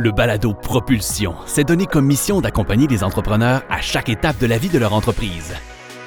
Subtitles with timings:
[0.00, 4.56] Le balado Propulsion s'est donné comme mission d'accompagner les entrepreneurs à chaque étape de la
[4.56, 5.56] vie de leur entreprise.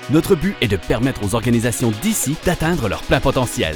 [0.09, 3.75] Notre but est de permettre aux organisations d'ici d'atteindre leur plein potentiel.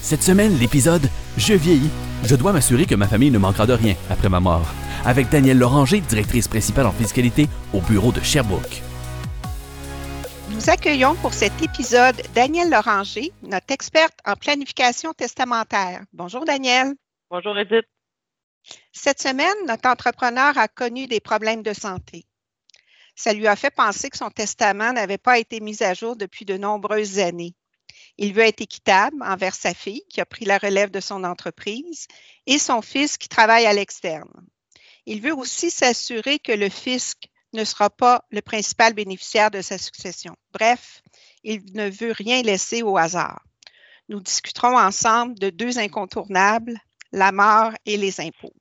[0.00, 1.06] Cette semaine, l'épisode
[1.36, 1.90] Je vieillis.
[2.24, 4.66] Je dois m'assurer que ma famille ne manquera de rien après ma mort.
[5.04, 8.80] Avec Danielle Loranger, directrice principale en fiscalité au bureau de Sherbrooke.
[10.52, 16.00] Nous accueillons pour cet épisode Danielle Loranger, notre experte en planification testamentaire.
[16.14, 16.94] Bonjour Danielle.
[17.30, 17.84] Bonjour Edith.
[18.92, 22.26] Cette semaine, notre entrepreneur a connu des problèmes de santé.
[23.16, 26.44] Ça lui a fait penser que son testament n'avait pas été mis à jour depuis
[26.44, 27.54] de nombreuses années.
[28.18, 32.06] Il veut être équitable envers sa fille qui a pris la relève de son entreprise
[32.46, 34.46] et son fils qui travaille à l'externe.
[35.06, 39.78] Il veut aussi s'assurer que le fisc ne sera pas le principal bénéficiaire de sa
[39.78, 40.36] succession.
[40.52, 41.02] Bref,
[41.44, 43.42] il ne veut rien laisser au hasard.
[44.08, 46.78] Nous discuterons ensemble de deux incontournables,
[47.12, 48.54] la mort et les impôts.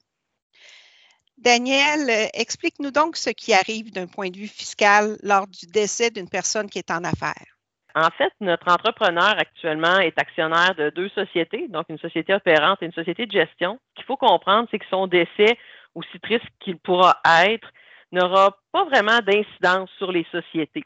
[1.42, 6.12] Daniel, euh, explique-nous donc ce qui arrive d'un point de vue fiscal lors du décès
[6.12, 7.58] d'une personne qui est en affaires.
[7.96, 12.86] En fait, notre entrepreneur actuellement est actionnaire de deux sociétés, donc une société opérante et
[12.86, 13.80] une société de gestion.
[13.90, 15.58] Ce qu'il faut comprendre, c'est que son décès,
[15.96, 17.68] aussi triste qu'il pourra être,
[18.12, 20.84] n'aura pas vraiment d'incidence sur les sociétés.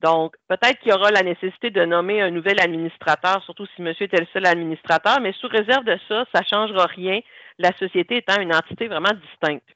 [0.00, 4.06] Donc, peut-être qu'il y aura la nécessité de nommer un nouvel administrateur, surtout si monsieur
[4.06, 7.20] était le seul administrateur, mais sous réserve de ça, ça ne changera rien,
[7.58, 9.73] la société étant une entité vraiment distincte.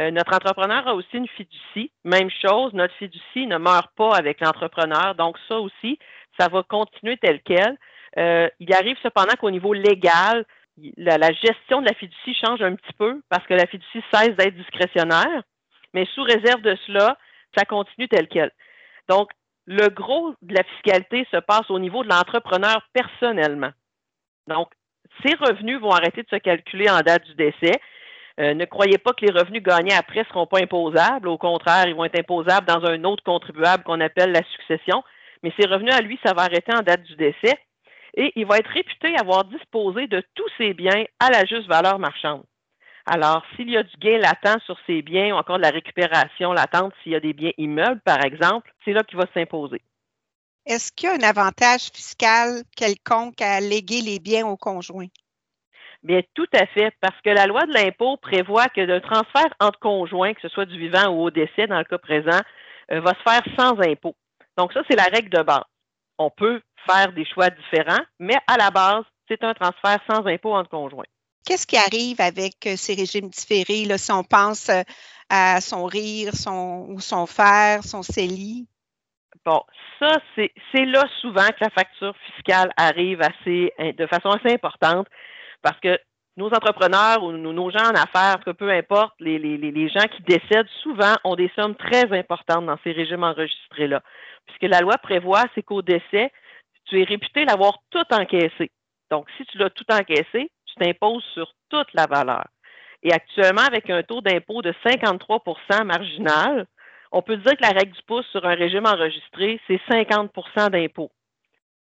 [0.00, 1.92] Euh, notre entrepreneur a aussi une fiducie.
[2.04, 5.14] Même chose, notre fiducie ne meurt pas avec l'entrepreneur.
[5.14, 5.98] Donc, ça aussi,
[6.38, 7.76] ça va continuer tel quel.
[8.16, 10.46] Euh, il arrive cependant qu'au niveau légal,
[10.96, 14.34] la, la, gestion de la fiducie change un petit peu parce que la fiducie cesse
[14.36, 15.42] d'être discrétionnaire,
[15.92, 17.18] mais sous réserve de cela,
[17.56, 18.50] ça continue tel quel.
[19.08, 19.30] Donc,
[19.66, 23.70] le gros de la fiscalité se passe au niveau de l'entrepreneur personnellement.
[24.46, 24.70] Donc,
[25.22, 27.78] ses revenus vont arrêter de se calculer en date du décès.
[28.40, 31.28] Euh, ne croyez pas que les revenus gagnés après ne seront pas imposables.
[31.28, 35.04] Au contraire, ils vont être imposables dans un autre contribuable qu'on appelle la succession.
[35.42, 37.58] Mais ses revenus à lui, ça va arrêter en date du décès.
[38.14, 41.98] Et il va être réputé avoir disposé de tous ses biens à la juste valeur
[41.98, 42.42] marchande.
[43.06, 46.52] Alors, s'il y a du gain latent sur ces biens ou encore de la récupération
[46.52, 49.82] latente, s'il y a des biens immeubles, par exemple, c'est là qu'il va s'imposer.
[50.66, 55.08] Est-ce qu'il y a un avantage fiscal quelconque à léguer les biens au conjoint?
[56.02, 59.78] Bien, tout à fait, parce que la loi de l'impôt prévoit que le transfert entre
[59.80, 62.40] conjoints, que ce soit du vivant ou au décès dans le cas présent,
[62.90, 64.16] euh, va se faire sans impôt.
[64.56, 65.64] Donc, ça, c'est la règle de base.
[66.18, 70.54] On peut faire des choix différents, mais à la base, c'est un transfert sans impôt
[70.54, 71.04] entre conjoints.
[71.44, 74.82] Qu'est-ce qui arrive avec euh, ces régimes différés, là, si on pense euh,
[75.28, 78.66] à son rire, son, ou son fer, son CELI?
[79.44, 79.62] Bon,
[79.98, 85.06] ça, c'est là souvent que la facture fiscale arrive assez, de façon assez importante
[85.62, 85.98] parce que
[86.36, 91.14] nos entrepreneurs ou nos gens en affaires, que peu importe, les, gens qui décèdent souvent
[91.24, 94.02] ont des sommes très importantes dans ces régimes enregistrés-là.
[94.46, 96.32] Puisque la loi prévoit, c'est qu'au décès,
[96.86, 98.70] tu es réputé l'avoir tout encaissé.
[99.10, 102.46] Donc, si tu l'as tout encaissé, tu t'imposes sur toute la valeur.
[103.02, 106.66] Et actuellement, avec un taux d'impôt de 53% marginal,
[107.12, 111.10] on peut dire que la règle du pouce sur un régime enregistré, c'est 50% d'impôt.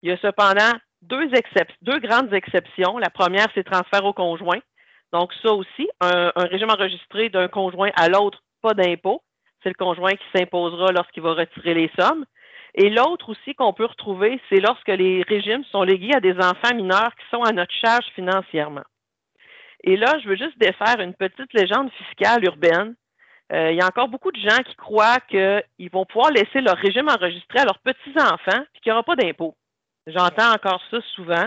[0.02, 0.72] Il y a cependant
[1.02, 2.98] deux, grandes exceptions.
[2.98, 4.60] La première, c'est transfert au conjoint.
[5.12, 9.22] Donc, ça aussi, un, régime enregistré d'un conjoint à l'autre, pas d'impôt.
[9.62, 12.24] C'est le conjoint qui s'imposera lorsqu'il va retirer les sommes.
[12.74, 16.74] Et l'autre aussi qu'on peut retrouver, c'est lorsque les régimes sont légués à des enfants
[16.74, 18.84] mineurs qui sont à notre charge financièrement.
[19.84, 22.94] Et là, je veux juste défaire une petite légende fiscale urbaine.
[23.52, 26.76] Euh, il y a encore beaucoup de gens qui croient qu'ils vont pouvoir laisser leur
[26.76, 29.54] régime enregistré à leurs petits-enfants et qu'il n'y aura pas d'impôt.
[30.06, 31.46] J'entends encore ça souvent.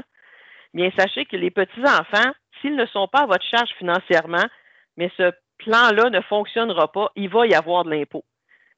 [0.74, 4.46] Bien, sachez que les petits-enfants, s'ils ne sont pas à votre charge financièrement,
[4.98, 8.26] mais ce plan-là ne fonctionnera pas, il va y avoir de l'impôt.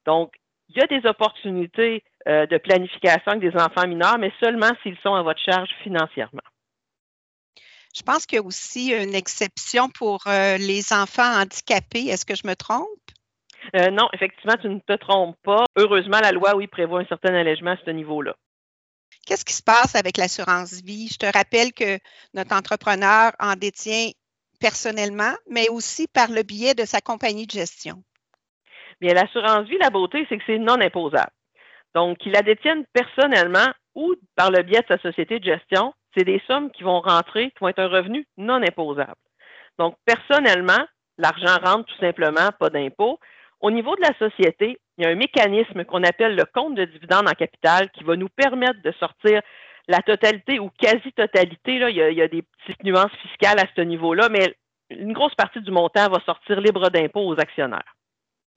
[0.06, 0.34] Donc,
[0.68, 4.98] il y a des opportunités euh, de planification avec des enfants mineurs, mais seulement s'ils
[4.98, 6.42] sont à votre charge financièrement.
[7.96, 12.06] Je pense qu'il y a aussi une exception pour euh, les enfants handicapés.
[12.06, 12.86] Est-ce que je me trompe?
[13.74, 15.64] Euh, non, effectivement, tu ne te trompes pas.
[15.76, 18.36] Heureusement, la loi, oui, prévoit un certain allègement à ce niveau-là.
[19.26, 21.08] Qu'est-ce qui se passe avec l'assurance vie?
[21.08, 21.98] Je te rappelle que
[22.34, 24.10] notre entrepreneur en détient
[24.60, 28.02] personnellement, mais aussi par le biais de sa compagnie de gestion.
[29.00, 31.30] Bien, l'assurance vie, la beauté, c'est que c'est non imposable.
[31.94, 36.24] Donc, qu'il la détienne personnellement ou par le biais de sa société de gestion, c'est
[36.24, 39.14] des sommes qui vont rentrer, qui vont être un revenu non imposable.
[39.78, 40.84] Donc, personnellement,
[41.16, 43.18] l'argent rentre tout simplement, pas d'impôt.
[43.60, 46.84] Au niveau de la société, il y a un mécanisme qu'on appelle le compte de
[46.84, 49.42] dividende en capital qui va nous permettre de sortir
[49.88, 51.78] la totalité ou quasi-totalité.
[51.78, 54.54] Là, il, y a, des petites nuances fiscales à ce niveau-là, mais
[54.90, 57.96] une grosse partie du montant va sortir libre d'impôt aux actionnaires.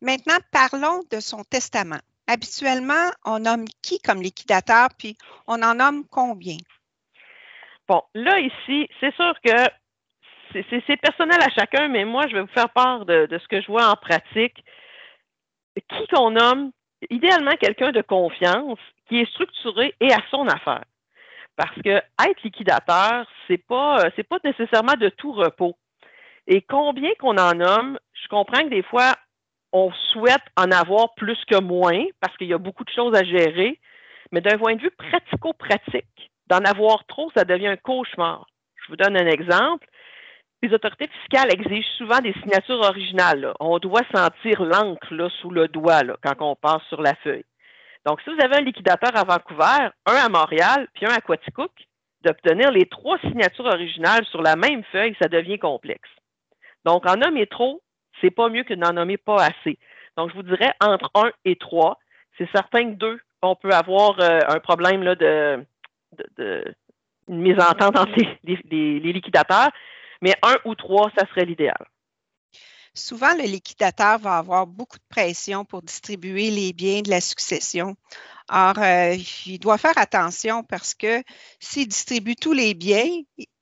[0.01, 1.99] Maintenant, parlons de son testament.
[2.27, 6.57] Habituellement, on nomme qui comme liquidateur, puis on en nomme combien?
[7.87, 9.51] Bon, là, ici, c'est sûr que
[10.53, 13.67] c'est personnel à chacun, mais moi, je vais vous faire part de, ce que je
[13.67, 14.63] vois en pratique.
[15.75, 16.71] Qui qu'on nomme,
[17.09, 20.83] idéalement quelqu'un de confiance qui est structuré et à son affaire.
[21.55, 25.75] Parce que être liquidateur, c'est pas c'est pas nécessairement de tout repos.
[26.47, 29.15] Et combien qu'on en nomme, je comprends que des fois
[29.73, 33.23] on souhaite en avoir plus que moins parce qu'il y a beaucoup de choses à
[33.23, 33.79] gérer,
[34.31, 38.47] mais d'un point de vue pratico-pratique, d'en avoir trop, ça devient un cauchemar.
[38.75, 39.87] Je vous donne un exemple.
[40.61, 43.53] Les autorités fiscales exigent souvent des signatures originales.
[43.59, 47.45] On doit sentir l'encre sous le doigt quand on passe sur la feuille.
[48.05, 51.71] Donc, si vous avez un liquidateur à Vancouver, un à Montréal, puis un à Quaticook,
[52.23, 56.09] d'obtenir les trois signatures originales sur la même feuille, ça devient complexe.
[56.85, 57.81] Donc, en nommer trop,
[58.19, 59.77] c'est pas mieux que d'en nommer pas assez.
[60.17, 61.97] Donc, je vous dirais entre un et trois.
[62.37, 65.65] C'est certain que deux, on peut avoir euh, un problème de,
[66.37, 66.63] de,
[67.27, 69.69] une mésentente entre les, liquidateurs,
[70.21, 71.85] mais un ou trois, ça serait l'idéal.
[72.93, 77.95] Souvent, le liquidateur va avoir beaucoup de pression pour distribuer les biens de la succession.
[78.49, 79.15] Or, euh,
[79.45, 81.23] il doit faire attention parce que
[81.59, 83.09] s'il distribue tous les biens,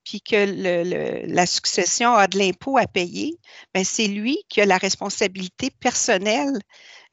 [0.04, 3.36] puis que la succession a de l'impôt à payer,
[3.76, 6.58] ben, c'est lui qui a la responsabilité personnelle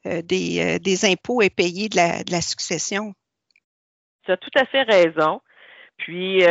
[0.06, 3.12] euh, euh, des, impôts à payer de la, succession.
[4.24, 5.42] Tu as tout à fait raison.
[5.98, 6.42] Puis,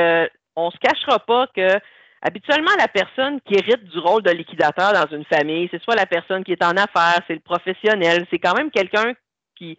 [0.56, 1.80] on ne se cachera pas que
[2.26, 6.08] habituellement, la personne qui hérite du rôle de liquidateur dans une famille, c'est soit la
[6.08, 9.14] personne qui est en affaires, c'est le professionnel, c'est quand même quelqu'un
[9.56, 9.78] qui,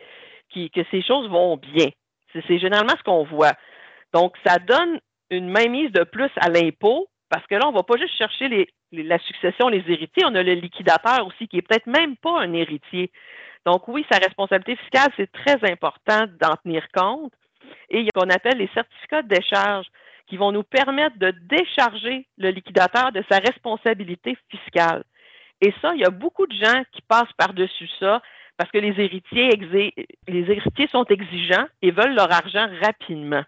[0.55, 1.89] que ces choses vont bien.
[2.33, 3.55] C'est généralement ce qu'on voit.
[4.15, 5.01] Donc, ça donne
[5.31, 8.69] une mainmise de plus à l'impôt, parce que là, on ne va pas juste chercher
[8.93, 12.53] la succession, les héritiers, on a le liquidateur aussi, qui est peut-être même pas un
[12.53, 13.11] héritier.
[13.65, 17.33] Donc oui, sa responsabilité fiscale, c'est très important d'en tenir compte.
[17.91, 19.87] Et il y a ce qu'on appelle les certificats de décharge
[20.27, 25.05] qui vont nous permettre de décharger le liquidateur de sa responsabilité fiscale.
[25.61, 28.21] Et ça, il y a beaucoup de gens qui passent par-dessus ça
[28.59, 29.51] parce que les héritiers,
[30.91, 33.45] sont exigeants et veulent leur argent rapidement.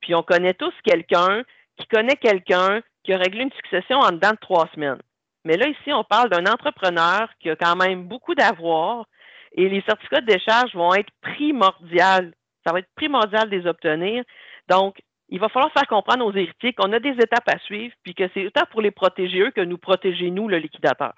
[0.00, 1.42] Puis on connaît tous quelqu'un
[1.78, 5.00] qui connaît quelqu'un qui a réglé une succession en dedans de trois semaines.
[5.44, 9.06] Mais là, ici, on parle d'un entrepreneur qui a quand même beaucoup d'avoir
[9.54, 12.30] et les certificats de décharge vont être primordiaux.
[12.64, 14.24] Ça va être primordial de les obtenir.
[14.68, 15.00] Donc,
[15.32, 18.24] il va falloir faire comprendre aux héritiers qu'on a des étapes à suivre, puis que
[18.34, 21.14] c'est autant pour les protéger eux que nous protéger nous, le liquidateur.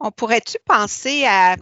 [0.00, 1.54] On pourrait-tu penser à,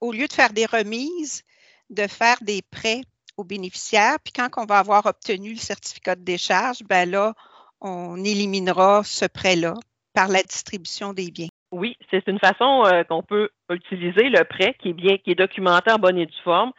[0.00, 1.44] au lieu de faire des remises,
[1.90, 3.02] de faire des prêts
[3.36, 4.16] aux bénéficiaires.
[4.24, 7.34] Puis quand on va avoir obtenu le certificat de décharge, ben là,
[7.82, 9.74] on éliminera ce prêt-là
[10.14, 11.48] par la distribution des biens?
[11.70, 15.34] Oui, c'est une façon euh, qu'on peut utiliser le prêt qui est bien, qui est
[15.34, 16.72] documenté en bonne et due forme,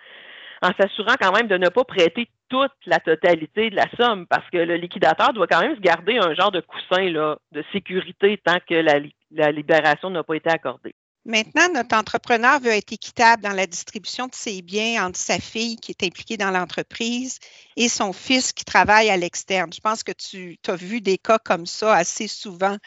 [0.61, 4.49] en s'assurant quand même de ne pas prêter toute la totalité de la somme, parce
[4.49, 8.41] que le liquidateur doit quand même se garder un genre de coussin là, de sécurité
[8.43, 10.95] tant que la libération n'a pas été accordée.
[11.25, 15.75] Maintenant, notre entrepreneur veut être équitable dans la distribution de ses biens entre sa fille
[15.75, 17.39] qui est impliquée dans l'entreprise
[17.75, 19.71] et son fils qui travaille à l'externe.
[19.71, 22.77] Je pense que tu as vu des cas comme ça assez souvent.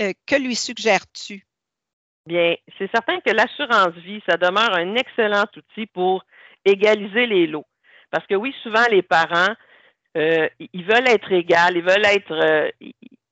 [0.00, 1.46] Euh, que lui suggères-tu?
[2.26, 6.24] Bien, c'est certain que l'assurance vie, ça demeure un excellent outil pour
[6.70, 7.66] égaliser les lots.
[8.10, 9.54] Parce que oui, souvent les parents,
[10.16, 12.70] euh, ils veulent être égaux, ils veulent être, euh,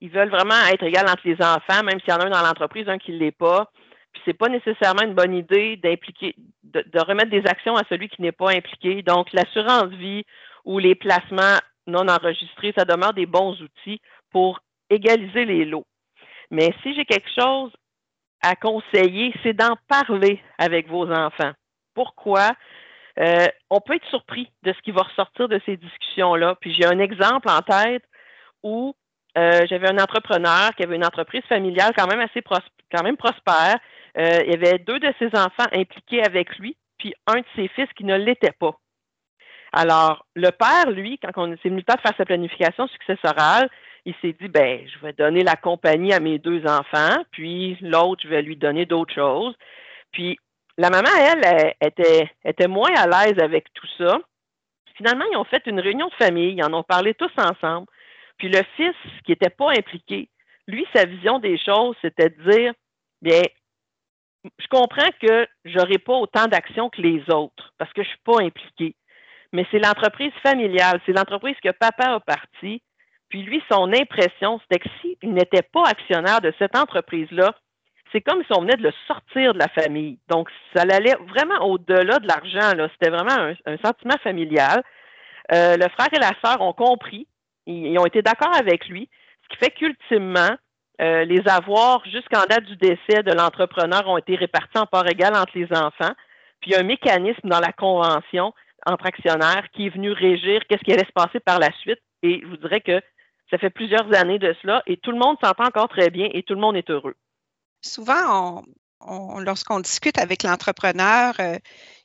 [0.01, 2.43] ils veulent vraiment être égaux entre les enfants, même s'il y en a un dans
[2.43, 3.71] l'entreprise, un qui ne l'est pas.
[4.13, 8.23] Puis c'est pas nécessairement une bonne idée d'impliquer, de, remettre des actions à celui qui
[8.23, 9.03] n'est pas impliqué.
[9.03, 10.25] Donc, l'assurance vie
[10.65, 14.01] ou les placements non enregistrés, ça demeure des bons outils
[14.33, 15.87] pour égaliser les lots.
[16.51, 17.73] Mais si j'ai quelque chose
[18.43, 21.53] à conseiller, c'est d'en parler avec vos enfants.
[21.95, 22.53] Pourquoi?
[23.19, 26.57] Euh, on peut être surpris de ce qui va ressortir de ces discussions-là.
[26.61, 28.05] Puis j'ai un exemple en tête
[28.63, 28.95] où
[29.39, 33.79] euh, j'avais un entrepreneur qui avait une entreprise familiale quand même assez prospère,
[34.19, 37.69] euh, il y avait deux de ses enfants impliqués avec lui, puis un de ses
[37.69, 38.79] fils qui ne l'était pas.
[39.73, 43.69] Alors, le père, lui, quand on s'est venu le temps de faire sa planification successorale,
[44.07, 48.23] il s'est dit, ben, je vais donner la compagnie à mes deux enfants, puis l'autre,
[48.23, 49.55] je vais lui donner d'autres choses.
[50.13, 50.39] Puis,
[50.79, 54.19] la maman, elle, était, était moins à l'aise avec tout ça.
[54.97, 57.87] Finalement, ils ont fait une réunion de famille, ils en ont parlé tous ensemble.
[58.39, 60.29] Puis le fils, qui n'était pas impliqué,
[60.67, 62.75] lui, sa vision des choses, c'était de dire,
[63.23, 63.43] bien,
[64.59, 68.41] je comprends que j'aurai pas autant d'actions que les autres parce que je suis pas
[68.41, 68.95] impliqué.
[69.53, 72.83] Mais c'est l'entreprise familiale, c'est l'entreprise que papa a parti.
[73.29, 77.55] Puis lui, son impression, c'était que s'il n'était pas actionnaire de cette entreprise-là,
[78.17, 80.19] c'est comme si on venait de le sortir de la famille.
[80.29, 82.89] Donc, ça allait vraiment au-delà de l'argent.
[82.95, 84.83] C'était vraiment un, sentiment familial.
[85.53, 87.27] Euh, le frère et la sœur ont compris.
[87.67, 89.11] Ils, ont été d'accord avec lui.
[89.43, 90.57] Ce qui fait qu'ultimement,
[91.03, 95.37] euh, les avoirs jusqu'en date du décès de l'entrepreneur ont été répartis en part égale
[95.37, 96.15] entre les enfants.
[96.61, 98.55] Puis il y a un mécanisme dans la convention
[98.87, 102.01] entre actionnaires qui est venu régir qu'est-ce qui allait se passer par la suite.
[102.23, 103.03] Et je vous dirais que
[103.51, 106.43] ça fait plusieurs années de cela et tout le monde s'entend encore très bien et
[106.45, 107.15] tout le monde est heureux.
[107.87, 108.63] Souvent,
[109.39, 111.57] lorsqu'on discute avec l'entrepreneur, euh,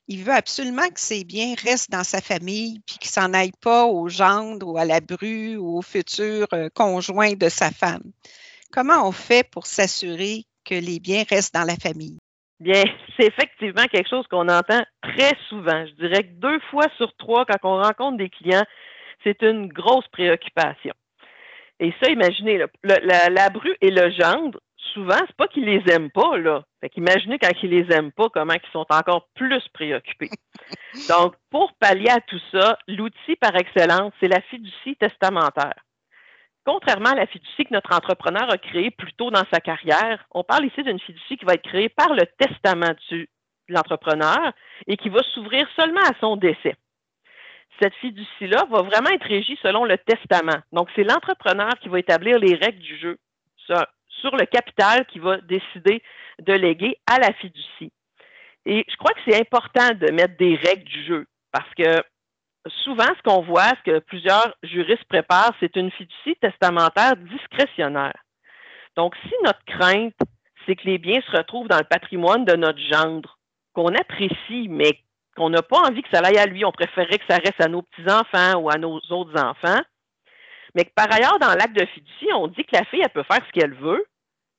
[0.07, 3.85] il veut absolument que ses biens restent dans sa famille puis qu'ils s'en aillent pas
[3.85, 8.11] au gendre ou à la bru ou au futur euh, conjoint de sa femme.
[8.71, 12.17] Comment on fait pour s'assurer que les biens restent dans la famille?
[12.59, 12.83] Bien,
[13.17, 15.85] c'est effectivement quelque chose qu'on entend très souvent.
[15.85, 18.65] Je dirais que deux fois sur trois, quand on rencontre des clients,
[19.23, 20.93] c'est une grosse préoccupation.
[21.79, 24.59] Et ça, imaginez, la, bru et le gendre,
[24.93, 26.63] souvent, c'est pas qu'ils les aiment pas, là.
[26.81, 30.29] Fait qu'imaginez quand ils les aiment pas, comment ils sont encore plus préoccupés.
[31.09, 35.75] Donc, pour pallier à tout ça, l'outil par excellence, c'est la fiducie testamentaire.
[36.65, 40.43] Contrairement à la fiducie que notre entrepreneur a créée plus tôt dans sa carrière, on
[40.43, 43.27] parle ici d'une fiducie qui va être créée par le testament de
[43.67, 44.53] l'entrepreneur
[44.85, 46.75] et qui va s'ouvrir seulement à son décès.
[47.81, 50.61] Cette fiducie-là va vraiment être régie selon le testament.
[50.71, 53.17] Donc, c'est l'entrepreneur qui va établir les règles du jeu
[54.21, 56.01] sur le capital qui va décider
[56.39, 57.91] de léguer à la fiducie.
[58.65, 62.03] Et je crois que c'est important de mettre des règles du jeu parce que
[62.83, 68.17] souvent, ce qu'on voit, ce que plusieurs juristes préparent, c'est une fiducie testamentaire discrétionnaire.
[68.95, 70.13] Donc, si notre crainte,
[70.65, 73.37] c'est que les biens se retrouvent dans le patrimoine de notre gendre,
[73.73, 74.99] qu'on apprécie, mais
[75.35, 77.67] qu'on n'a pas envie que ça aille à lui, on préférerait que ça reste à
[77.67, 79.81] nos petits-enfants ou à nos autres enfants,
[80.75, 83.23] mais que par ailleurs, dans l'acte de fiducie, on dit que la fille, elle peut
[83.23, 84.05] faire ce qu'elle veut,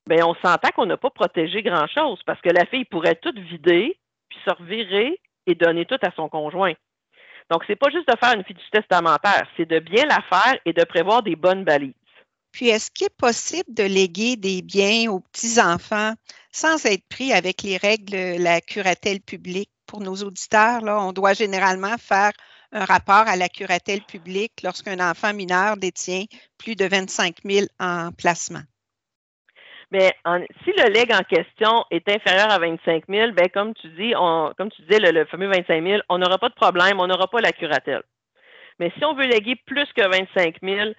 [0.06, 3.98] bien, on s'entend qu'on n'a pas protégé grand-chose parce que la fille pourrait tout vider,
[4.28, 6.74] puis se revirer et donner tout à son conjoint.
[7.50, 10.72] Donc, c'est pas juste de faire une fiducie testamentaire, c'est de bien la faire et
[10.72, 11.94] de prévoir des bonnes balises.
[12.52, 16.12] Puis, est-ce qu'il est possible de léguer des biens aux petits-enfants
[16.52, 19.70] sans être pris avec les règles de la curatelle publique?
[19.86, 22.32] Pour nos auditeurs, là, on doit généralement faire
[22.72, 26.24] un rapport à la curatelle publique lorsqu'un enfant mineur détient
[26.58, 28.62] plus de 25 000 en placement.
[29.90, 30.14] Mais
[30.64, 34.70] si le leg en question est inférieur à 25 000, ben, comme tu dis, comme
[34.74, 37.52] tu disais, le, fameux 25 000, on n'aura pas de problème, on n'aura pas la
[37.52, 38.02] curatelle.
[38.78, 40.92] Mais si on veut léguer plus que 25 000,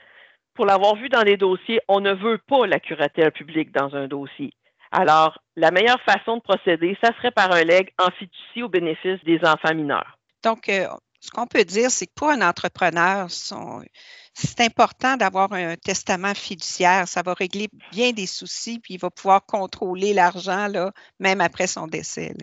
[0.53, 4.07] pour l'avoir vu dans des dossiers, on ne veut pas la curatelle publique dans un
[4.07, 4.53] dossier.
[4.91, 9.23] Alors, la meilleure façon de procéder, ça serait par un leg en fiducie au bénéfice
[9.23, 10.19] des enfants mineurs.
[10.43, 10.85] Donc, euh,
[11.23, 17.07] ce qu'on peut dire, c'est que pour un entrepreneur, c'est important d'avoir un testament fiduciaire.
[17.07, 20.67] Ça va régler bien des soucis, puis il va pouvoir contrôler l'argent,
[21.19, 22.33] même après son décès.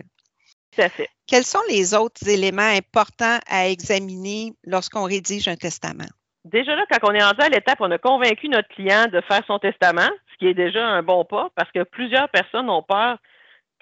[0.75, 1.09] Tout à fait.
[1.27, 6.09] Quels sont les autres éléments importants à examiner lorsqu'on rédige un testament?
[6.43, 9.43] Déjà là, quand on est rendu à l'étape, on a convaincu notre client de faire
[9.45, 13.19] son testament, ce qui est déjà un bon pas, parce que plusieurs personnes ont peur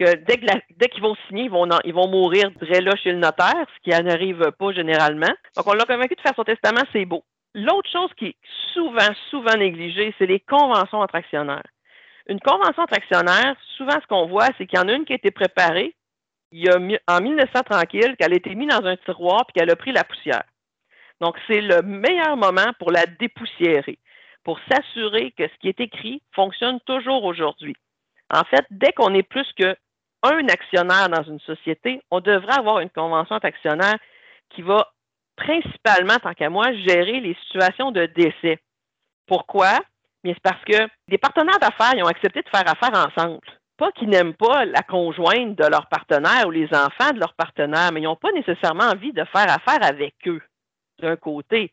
[0.03, 1.50] dès qu'ils vont signer,
[1.84, 5.34] ils vont, mourir très là chez le notaire, ce qui n'arrive pas généralement.
[5.56, 7.24] Donc, on l'a convaincu de faire son testament, c'est beau.
[7.56, 8.36] L'autre chose qui est
[8.74, 11.65] souvent, souvent négligée, c'est les conventions entre actionnaires.
[12.27, 15.13] Une convention entre actionnaires, souvent, ce qu'on voit, c'est qu'il y en a une qui
[15.13, 15.96] a été préparée
[16.51, 16.77] il y a,
[17.08, 20.03] en 1900 tranquille, qu'elle a été mise dans un tiroir puis qu'elle a pris la
[20.03, 20.44] poussière.
[21.22, 24.00] Donc, c'est le meilleur moment pour la dépoussiérer,
[24.44, 27.75] pour s'assurer que ce qui est écrit fonctionne toujours aujourd'hui.
[28.32, 29.75] En fait, dès qu'on est plus que
[30.23, 33.97] un actionnaire dans une société, on devrait avoir une convention d'actionnaire
[34.49, 34.91] qui va
[35.35, 38.59] principalement, tant qu'à moi, gérer les situations de décès.
[39.27, 39.79] Pourquoi?
[40.23, 43.39] Bien, c'est parce que les partenaires d'affaires ont accepté de faire affaire ensemble.
[43.77, 47.91] Pas qu'ils n'aiment pas la conjointe de leur partenaire ou les enfants de leur partenaire,
[47.93, 50.41] mais ils n'ont pas nécessairement envie de faire affaire avec eux,
[50.99, 51.71] d'un côté.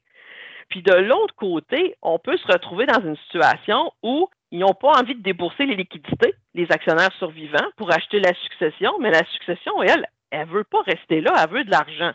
[0.69, 5.01] Puis de l'autre côté, on peut se retrouver dans une situation où ils n'ont pas
[5.01, 9.83] envie de débourser les liquidités, les actionnaires survivants, pour acheter la succession, mais la succession,
[9.83, 12.13] elle, elle ne veut pas rester là, elle veut de l'argent.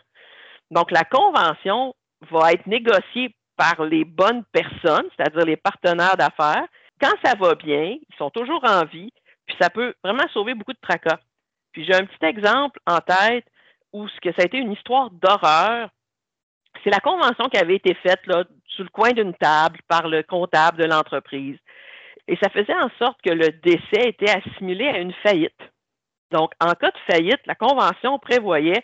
[0.70, 1.94] Donc, la convention
[2.30, 6.66] va être négociée par les bonnes personnes, c'est-à-dire les partenaires d'affaires.
[7.00, 9.12] Quand ça va bien, ils sont toujours en vie,
[9.46, 11.18] puis ça peut vraiment sauver beaucoup de tracas.
[11.72, 13.44] Puis j'ai un petit exemple en tête
[13.92, 15.90] où ce que ça a été une histoire d'horreur.
[16.82, 18.20] C'est la convention qui avait été faite
[18.68, 21.56] sous le coin d'une table par le comptable de l'entreprise.
[22.28, 25.60] Et ça faisait en sorte que le décès était assimilé à une faillite.
[26.30, 28.82] Donc, en cas de faillite, la Convention prévoyait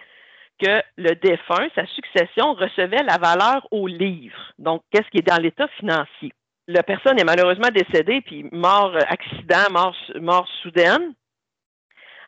[0.61, 4.53] que le défunt, sa succession, recevait la valeur au livre.
[4.59, 6.33] Donc, qu'est-ce qui est dans l'état financier?
[6.69, 11.15] la personne est malheureusement décédée, puis mort euh, accident, mort, mort soudaine.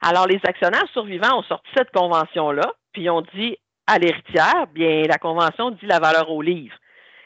[0.01, 3.59] Alors, les actionnaires survivants ont sorti cette convention-là, puis ont dit
[3.91, 6.77] à l'héritière, bien, la convention dit la valeur au livre.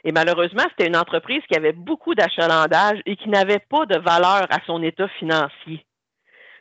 [0.02, 4.46] Et malheureusement, c'était une entreprise qui avait beaucoup d'achalandage et qui n'avait pas de valeur
[4.50, 5.84] à son état financier.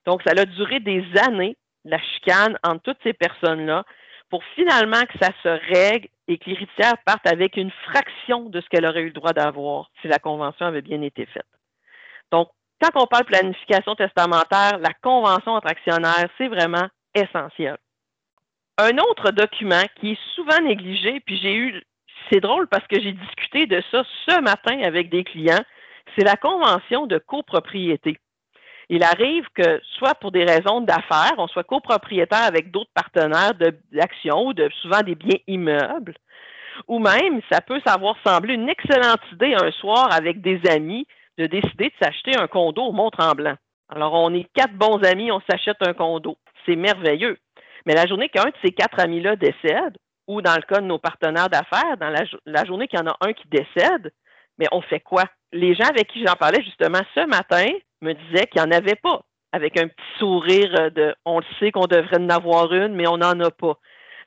[0.05, 1.55] Donc, ça a duré des années,
[1.85, 3.85] la chicane entre toutes ces personnes-là,
[4.29, 8.67] pour finalement que ça se règle et que l'héritière parte avec une fraction de ce
[8.67, 11.45] qu'elle aurait eu le droit d'avoir si la convention avait bien été faite.
[12.31, 12.49] Donc,
[12.81, 17.77] quand on parle de planification testamentaire, la convention entre actionnaires, c'est vraiment essentiel.
[18.79, 21.83] Un autre document qui est souvent négligé, puis j'ai eu,
[22.31, 25.63] c'est drôle parce que j'ai discuté de ça ce matin avec des clients,
[26.15, 28.17] c'est la convention de copropriété.
[28.89, 33.53] Il arrive que, soit pour des raisons d'affaires, on soit copropriétaire avec d'autres partenaires
[33.91, 36.15] d'actions ou de souvent des biens immeubles,
[36.87, 41.05] ou même, ça peut savoir sembler une excellente idée un soir avec des amis
[41.37, 43.55] de décider de s'acheter un condo au Mont-Tremblant.
[43.89, 46.37] Alors, on est quatre bons amis, on s'achète un condo.
[46.65, 47.37] C'est merveilleux.
[47.85, 49.97] Mais la journée qu'un de ces quatre amis-là décède,
[50.27, 52.09] ou dans le cas de nos partenaires d'affaires, dans
[52.45, 54.13] la, journée qu'il y en a un qui décède,
[54.57, 55.23] mais on fait quoi?
[55.51, 57.65] Les gens avec qui j'en parlais justement ce matin
[58.01, 59.21] me disaient qu'il n'y en avait pas,
[59.51, 63.17] avec un petit sourire de on le sait qu'on devrait en avoir une, mais on
[63.17, 63.77] n'en a pas.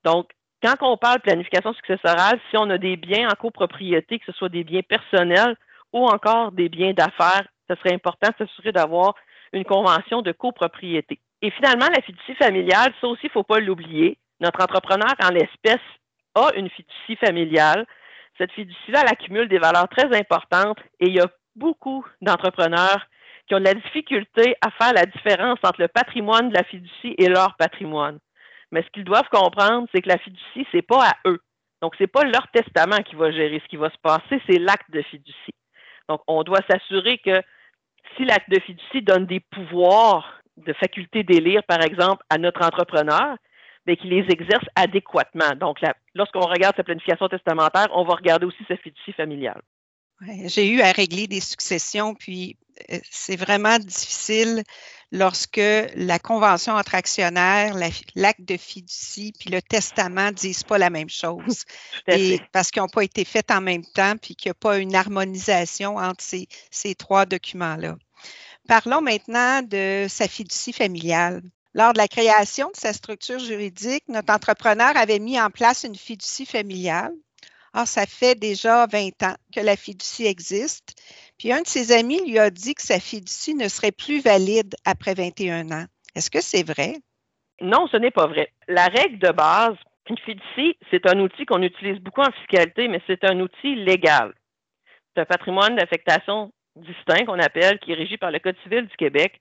[0.04, 0.30] Donc,
[0.62, 4.48] quand on parle planification successorale, si on a des biens en copropriété, que ce soit
[4.48, 5.56] des biens personnels
[5.92, 9.14] ou encore des biens d'affaires, ce serait important de s'assurer d'avoir
[9.52, 11.20] une convention de copropriété.
[11.42, 14.18] Et finalement, la fiducie familiale, ça aussi, il ne faut pas l'oublier.
[14.40, 15.82] Notre entrepreneur en l'espèce
[16.34, 17.86] a une fiducie familiale.
[18.38, 23.06] Cette fiducie-là, elle accumule des valeurs très importantes et il y a beaucoup d'entrepreneurs
[23.46, 27.14] qui ont de la difficulté à faire la différence entre le patrimoine de la fiducie
[27.16, 28.18] et leur patrimoine.
[28.72, 31.40] Mais ce qu'ils doivent comprendre, c'est que la fiducie, c'est pas à eux.
[31.82, 34.90] Donc, c'est pas leur testament qui va gérer ce qui va se passer, c'est l'acte
[34.90, 35.54] de fiducie.
[36.08, 37.42] Donc, on doit s'assurer que
[38.16, 43.36] si l'acte de fiducie donne des pouvoirs de faculté d'élire, par exemple, à notre entrepreneur,
[43.86, 45.54] mais qu'il les exerce adéquatement.
[45.58, 45.78] Donc,
[46.14, 49.62] lorsqu'on regarde sa planification testamentaire, on va regarder aussi sa fiducie familiale.
[50.46, 52.56] J'ai eu à régler des successions, puis
[52.90, 54.62] euh, c'est vraiment difficile
[55.12, 55.60] lorsque
[55.94, 57.74] la convention entre actionnaires,
[58.14, 61.64] l'acte de fiducie, puis le testament ne disent pas la même chose.
[62.08, 64.78] Et parce qu'ils n'ont pas été faits en même temps, puis qu'il n'y a pas
[64.78, 67.96] une harmonisation entre ces, ces trois documents-là.
[68.68, 71.42] Parlons maintenant de sa fiducie familiale.
[71.74, 75.96] Lors de la création de sa structure juridique, notre entrepreneur avait mis en place une
[75.96, 77.12] fiducie familiale
[77.78, 80.94] ah, ça fait déjà 20 ans que la fiducie existe.
[81.38, 84.74] Puis un de ses amis lui a dit que sa fiducie ne serait plus valide
[84.86, 85.84] après 21 ans.
[86.14, 86.94] Est-ce que c'est vrai?
[87.60, 88.50] Non, ce n'est pas vrai.
[88.66, 89.76] La règle de base,
[90.08, 94.32] une fiducie, c'est un outil qu'on utilise beaucoup en fiscalité, mais c'est un outil légal.
[95.14, 98.96] C'est un patrimoine d'affectation distinct qu'on appelle, qui est régi par le Code civil du
[98.96, 99.40] Québec.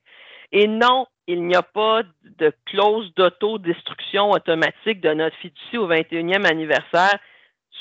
[0.51, 6.45] Et non, il n'y a pas de clause d'autodestruction automatique de notre fiducie au 21e
[6.45, 7.17] anniversaire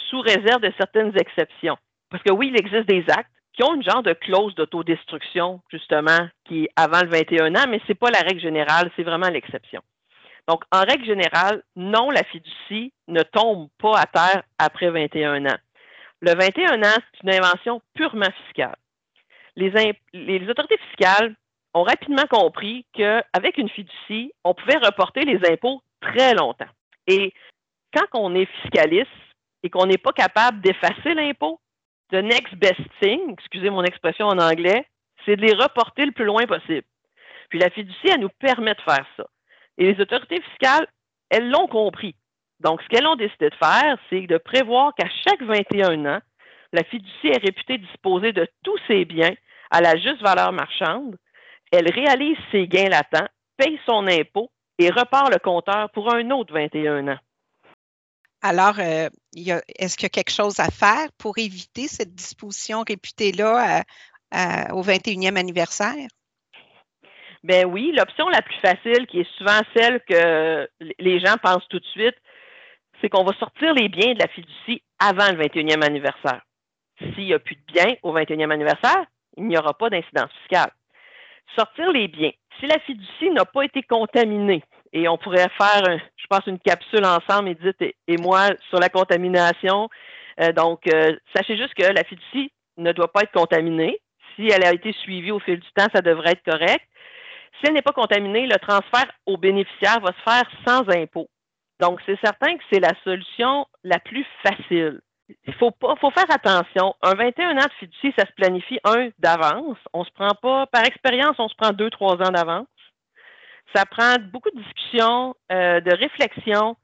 [0.09, 1.77] sous réserve de certaines exceptions.
[2.11, 6.29] Parce que oui, il existe des actes qui ont une genre de clause d'autodestruction, justement,
[6.45, 9.29] qui est avant le 21 ans, mais ce n'est pas la règle générale, c'est vraiment
[9.29, 9.83] l'exception.
[10.49, 15.59] Donc, en règle générale, non, la fiducie ne tombe pas à terre après 21 ans.
[16.21, 18.77] Le 21 ans, c'est une invention purement fiscale.
[19.57, 21.35] Les, les autorités fiscales
[21.75, 26.71] ont rapidement compris qu'avec une fiducie, on pouvait reporter les impôts très longtemps.
[27.07, 27.33] Et
[27.93, 29.11] quand on est fiscaliste,
[29.65, 31.59] et qu'on n'est pas capable d'effacer l'impôt,
[32.13, 34.87] the next best thing, excusez mon expression en anglais,
[35.25, 36.87] c'est de les reporter le plus loin possible.
[37.49, 39.25] Puis la fiducie, elle nous permet de faire ça.
[39.79, 40.87] Et les autorités fiscales,
[41.31, 42.15] elles l'ont compris.
[42.61, 46.21] Donc, ce qu'elles ont décidé de faire, c'est de prévoir qu'à chaque 21 ans,
[46.73, 49.35] la fiducie est réputée disposer de tous ses biens
[49.75, 51.17] à la juste valeur marchande.
[51.73, 56.55] Elle réalise ses gains latents, paye son impôt et repart le compteur pour un autre
[56.55, 57.19] 21 ans.
[58.41, 63.83] Alors, euh, est-ce qu'il y a quelque chose à faire pour éviter cette disposition réputée-là
[64.73, 66.07] au 21e anniversaire?
[67.43, 71.81] Ben oui, l'option la plus facile, qui est souvent celle que les gens pensent tout
[71.81, 72.17] de suite,
[73.01, 76.43] c'est qu'on va sortir les biens de la fiducie avant le 21e anniversaire.
[76.99, 79.05] S'il n'y a plus de biens au 21e anniversaire,
[79.37, 80.71] il n'y aura pas d'incidence fiscale.
[81.57, 82.33] Sortir les biens.
[82.59, 84.63] Si la fiducie n'a pas été contaminée,
[84.95, 85.83] et on pourrait faire,
[86.17, 89.89] je pense, une capsule ensemble, Edith et, moi, sur la contamination.
[90.41, 93.99] Euh, donc, euh, sachez juste que la fiducie ne doit pas être contaminée.
[94.35, 96.85] Si elle a été suivie au fil du temps, ça devrait être correct.
[97.59, 101.29] Si elle n'est pas contaminée, le transfert au bénéficiaire va se faire sans impôt.
[101.81, 105.01] Donc, c'est certain que c'est la solution la plus facile.
[105.29, 106.95] Il faut faire attention.
[107.03, 109.79] Un 21 ans de fiducie, ça se planifie un d'avance.
[109.93, 112.67] On se prend pas, par expérience, on se prend deux, trois ans d'avance.
[113.75, 116.77] Ça prend beaucoup de discussions, euh, de réflexion,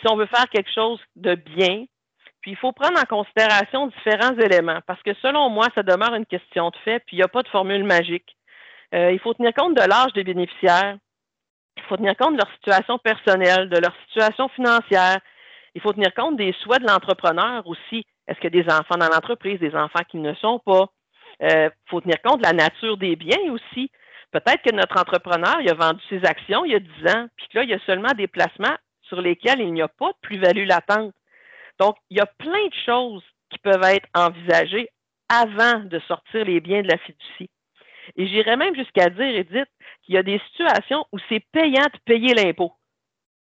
[0.00, 1.84] si on veut faire quelque chose de bien.
[2.40, 6.26] Puis il faut prendre en considération différents éléments, parce que selon moi, ça demeure une
[6.26, 8.36] question de fait, puis il n'y a pas de formule magique.
[8.94, 10.96] Euh, il faut tenir compte de l'âge des bénéficiaires.
[11.76, 15.20] Il faut tenir compte de leur situation personnelle, de leur situation financière,
[15.74, 18.06] il faut tenir compte des souhaits de l'entrepreneur aussi.
[18.26, 20.86] Est-ce qu'il y a des enfants dans l'entreprise, des enfants qui ne sont pas?
[21.40, 23.90] Il euh, faut tenir compte de la nature des biens aussi.
[24.30, 27.46] Peut-être que notre entrepreneur, il a vendu ses actions il y a 10 ans, puis
[27.48, 30.16] que là, il y a seulement des placements sur lesquels il n'y a pas de
[30.22, 31.12] plus-value latente.
[31.78, 34.88] Donc, il y a plein de choses qui peuvent être envisagées
[35.28, 37.50] avant de sortir les biens de la fiducie.
[38.16, 39.68] Et j'irais même jusqu'à dire, Edith,
[40.02, 42.72] qu'il y a des situations où c'est payant de payer l'impôt.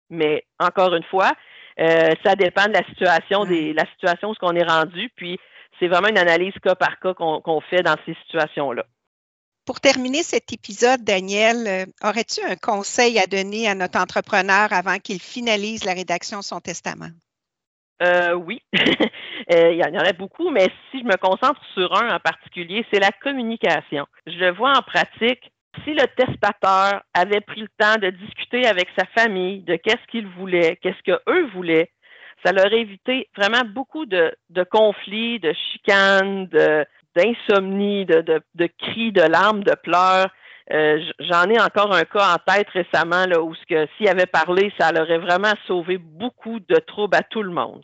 [0.09, 1.31] Mais encore une fois,
[1.79, 5.09] euh, ça dépend de la situation, des, la situation où on est rendu.
[5.15, 5.39] Puis
[5.79, 8.85] c'est vraiment une analyse cas par cas qu'on fait dans ces situations-là.
[9.65, 14.97] Pour terminer cet épisode, Daniel, euh, aurais-tu un conseil à donner à notre entrepreneur avant
[14.97, 17.09] qu'il finalise la rédaction de son testament?
[18.01, 22.19] Euh, oui, il y en aurait beaucoup, mais si je me concentre sur un en
[22.19, 24.07] particulier, c'est la communication.
[24.25, 25.50] Je le vois en pratique
[25.83, 30.27] si le testateur avait pris le temps de discuter avec sa famille de qu'est-ce qu'il
[30.27, 31.91] voulait, qu'est-ce qu'eux voulaient,
[32.45, 34.33] ça leur évité vraiment beaucoup de,
[34.69, 36.47] conflits, de chicanes,
[37.15, 40.29] d'insomnie, de, cris, de larmes, de pleurs.
[40.71, 44.91] Euh, j'en ai encore un cas en tête récemment là, où s'il avait parlé, ça
[44.91, 47.83] leur aurait vraiment sauvé beaucoup de troubles à tout le monde.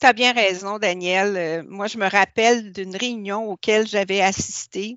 [0.00, 1.36] Tu as bien raison, Daniel.
[1.36, 4.96] Euh, moi, je me rappelle d'une réunion auquel j'avais assisté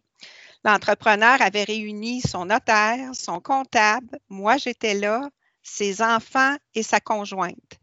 [0.63, 5.30] L'entrepreneur avait réuni son notaire, son comptable, moi j'étais là,
[5.63, 7.80] ses enfants et sa conjointe.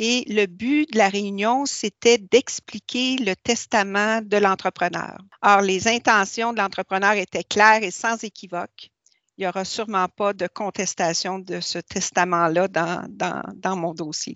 [0.00, 5.18] Et le but de la réunion, c'était d'expliquer le testament de l'entrepreneur.
[5.42, 8.90] Or, les intentions de l'entrepreneur étaient claires et sans équivoque.
[9.36, 14.34] Il n'y aura sûrement pas de contestation de ce testament-là dans, mon dossier.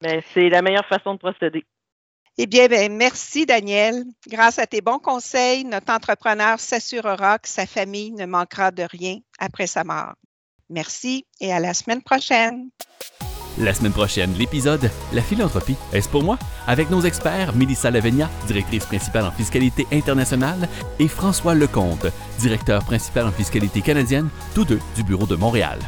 [0.00, 1.64] Ben, c'est la meilleure façon de procéder.
[2.40, 4.04] Eh bien, ben, merci Daniel.
[4.28, 9.18] Grâce à tes bons conseils, notre entrepreneur s'assurera que sa famille ne manquera de rien
[9.40, 10.14] après sa mort.
[10.70, 12.70] Merci et à la semaine prochaine.
[13.58, 16.38] La semaine prochaine, l'épisode La philanthropie, est-ce pour moi?
[16.68, 20.68] Avec nos experts Mélissa Lavegna, directrice principale en fiscalité internationale,
[21.00, 22.06] et François Lecomte,
[22.38, 25.80] directeur principal en fiscalité canadienne, tous deux du bureau de Montréal.